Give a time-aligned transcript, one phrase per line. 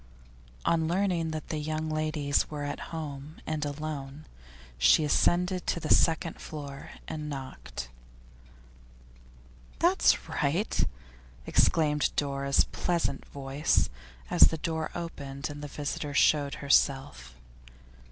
[0.65, 4.25] On learning that the young ladies were at home and alone,
[4.79, 7.87] she ascended to the second floor and knocked.
[9.77, 10.85] 'That's right!'
[11.45, 13.91] exclaimed Dora's pleasant voice,
[14.31, 17.35] as the door opened and the visitor showed herself.